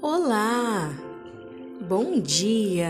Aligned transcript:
Olá, 0.00 0.96
bom 1.80 2.20
dia. 2.20 2.88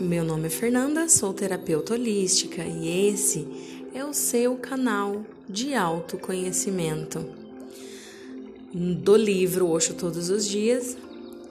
Meu 0.00 0.24
nome 0.24 0.46
é 0.46 0.50
Fernanda, 0.50 1.10
sou 1.10 1.34
terapeuta 1.34 1.92
holística 1.92 2.62
e 2.64 3.10
esse 3.10 3.46
é 3.94 4.02
o 4.02 4.14
seu 4.14 4.56
canal 4.56 5.22
de 5.46 5.74
autoconhecimento. 5.74 7.22
Do 8.72 9.14
livro 9.14 9.68
Oxo 9.68 9.92
Todos 9.92 10.30
os 10.30 10.48
Dias, 10.48 10.96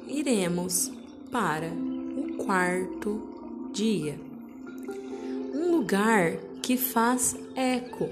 iremos 0.07 0.91
para 1.31 1.67
o 1.67 2.43
quarto 2.43 3.69
dia. 3.71 4.19
Um 5.53 5.69
lugar 5.75 6.37
que 6.59 6.75
faz 6.75 7.35
eco. 7.55 8.09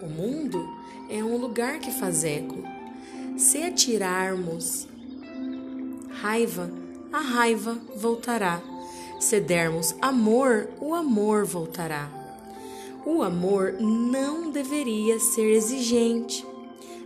O 0.00 0.06
mundo 0.06 0.64
é 1.10 1.24
um 1.24 1.36
lugar 1.38 1.80
que 1.80 1.90
faz 1.90 2.22
eco 2.22 2.81
se 3.42 3.58
atirarmos 3.58 4.86
raiva, 6.20 6.70
a 7.12 7.18
raiva 7.18 7.76
voltará. 7.96 8.62
Se 9.18 9.40
dermos 9.40 9.96
amor, 10.00 10.68
o 10.80 10.94
amor 10.94 11.44
voltará. 11.44 12.08
O 13.04 13.20
amor 13.20 13.74
não 13.80 14.52
deveria 14.52 15.18
ser 15.18 15.50
exigente, 15.54 16.46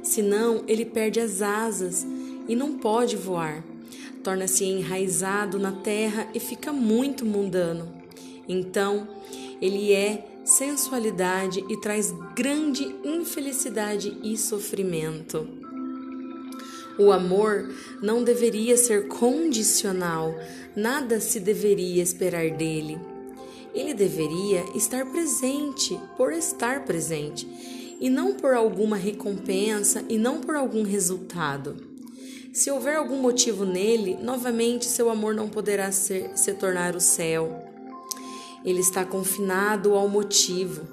senão 0.02 0.62
ele 0.68 0.84
perde 0.84 1.20
as 1.20 1.40
asas 1.40 2.06
e 2.46 2.54
não 2.54 2.76
pode 2.76 3.16
voar. 3.16 3.64
Torna-se 4.22 4.64
enraizado 4.64 5.58
na 5.58 5.72
terra 5.72 6.28
e 6.34 6.38
fica 6.38 6.70
muito 6.70 7.24
mundano. 7.24 7.90
Então, 8.46 9.08
ele 9.60 9.90
é 9.94 10.26
sensualidade 10.44 11.64
e 11.66 11.80
traz 11.80 12.14
grande 12.34 12.94
infelicidade 13.02 14.18
e 14.22 14.36
sofrimento. 14.36 15.65
O 16.98 17.12
amor 17.12 17.68
não 18.02 18.24
deveria 18.24 18.76
ser 18.76 19.06
condicional, 19.08 20.34
nada 20.74 21.20
se 21.20 21.38
deveria 21.38 22.02
esperar 22.02 22.50
dele. 22.50 22.98
Ele 23.74 23.92
deveria 23.92 24.64
estar 24.74 25.04
presente 25.06 26.00
por 26.16 26.32
estar 26.32 26.84
presente, 26.86 27.46
e 28.00 28.08
não 28.08 28.34
por 28.34 28.54
alguma 28.54 28.96
recompensa 28.96 30.04
e 30.08 30.18
não 30.18 30.40
por 30.40 30.54
algum 30.54 30.82
resultado. 30.82 31.76
Se 32.52 32.70
houver 32.70 32.96
algum 32.96 33.20
motivo 33.20 33.66
nele, 33.66 34.16
novamente 34.22 34.86
seu 34.86 35.10
amor 35.10 35.34
não 35.34 35.48
poderá 35.48 35.92
ser, 35.92 36.30
se 36.36 36.54
tornar 36.54 36.96
o 36.96 37.00
céu. 37.00 37.54
Ele 38.64 38.80
está 38.80 39.04
confinado 39.04 39.94
ao 39.94 40.08
motivo. 40.08 40.88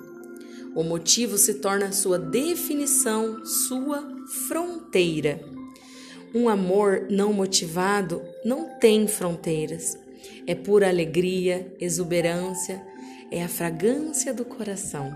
O 0.75 0.83
motivo 0.83 1.37
se 1.37 1.55
torna 1.55 1.93
sua 1.93 2.19
definição, 2.19 3.45
sua 3.45 4.03
fronteira. 4.47 5.52
Um 6.33 6.49
amor 6.49 7.05
não 7.11 7.31
motivado 7.31 8.21
não 8.43 8.67
tem 8.79 9.07
fronteiras. 9.07 9.97
É 10.47 10.55
pura 10.55 10.89
alegria, 10.89 11.71
exuberância, 11.79 12.81
é 13.29 13.43
a 13.43 13.47
fragrância 13.47 14.33
do 14.33 14.43
coração. 14.43 15.13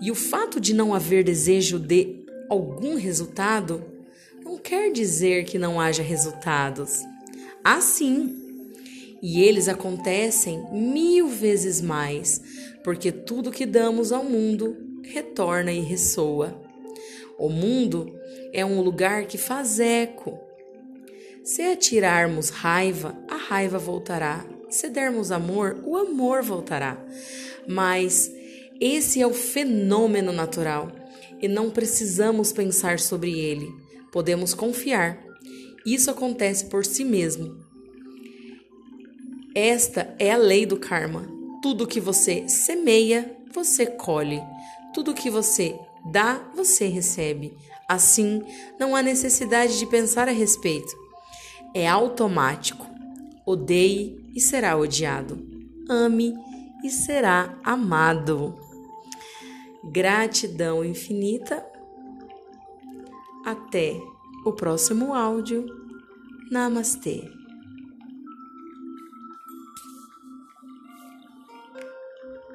E 0.00 0.10
o 0.10 0.14
fato 0.14 0.60
de 0.60 0.74
não 0.74 0.92
haver 0.92 1.22
desejo 1.22 1.78
de 1.78 2.24
algum 2.48 2.96
resultado 2.96 3.84
não 4.44 4.58
quer 4.58 4.90
dizer 4.90 5.44
que 5.44 5.58
não 5.58 5.80
haja 5.80 6.02
resultados. 6.02 7.04
Há 7.62 7.80
sim. 7.80 8.36
E 9.22 9.42
eles 9.42 9.68
acontecem 9.68 10.64
mil 10.72 11.28
vezes 11.28 11.80
mais, 11.80 12.40
porque 12.82 13.12
tudo 13.12 13.50
que 13.50 13.66
damos 13.66 14.12
ao 14.12 14.24
mundo 14.24 14.76
retorna 15.02 15.72
e 15.72 15.80
ressoa. 15.80 16.67
O 17.38 17.48
mundo 17.48 18.18
é 18.52 18.64
um 18.64 18.80
lugar 18.80 19.26
que 19.26 19.38
faz 19.38 19.78
eco. 19.78 20.38
Se 21.44 21.62
atirarmos 21.62 22.50
raiva, 22.50 23.16
a 23.28 23.36
raiva 23.36 23.78
voltará. 23.78 24.44
Se 24.68 24.90
dermos 24.90 25.30
amor, 25.30 25.80
o 25.86 25.96
amor 25.96 26.42
voltará. 26.42 27.02
Mas 27.66 28.30
esse 28.80 29.22
é 29.22 29.26
o 29.26 29.32
fenômeno 29.32 30.32
natural 30.32 30.92
e 31.40 31.48
não 31.48 31.70
precisamos 31.70 32.52
pensar 32.52 32.98
sobre 32.98 33.38
ele. 33.38 33.68
Podemos 34.12 34.52
confiar. 34.52 35.22
Isso 35.86 36.10
acontece 36.10 36.66
por 36.66 36.84
si 36.84 37.04
mesmo. 37.04 37.56
Esta 39.54 40.14
é 40.18 40.32
a 40.32 40.36
lei 40.36 40.66
do 40.66 40.76
karma. 40.76 41.26
Tudo 41.62 41.86
que 41.86 42.00
você 42.00 42.48
semeia, 42.48 43.36
você 43.54 43.86
colhe. 43.86 44.40
Tudo 44.92 45.14
que 45.14 45.30
você 45.30 45.78
dá, 46.10 46.50
você 46.54 46.86
recebe. 46.86 47.56
Assim, 47.88 48.42
não 48.78 48.94
há 48.94 49.02
necessidade 49.02 49.78
de 49.78 49.86
pensar 49.86 50.28
a 50.28 50.32
respeito. 50.32 50.94
É 51.74 51.88
automático. 51.88 52.86
Odeie 53.46 54.30
e 54.34 54.40
será 54.40 54.76
odiado. 54.76 55.38
Ame 55.88 56.34
e 56.84 56.90
será 56.90 57.58
amado. 57.64 58.54
Gratidão 59.84 60.84
infinita. 60.84 61.64
Até 63.44 63.98
o 64.44 64.52
próximo 64.52 65.14
áudio. 65.14 65.66
Namastê. 66.50 67.37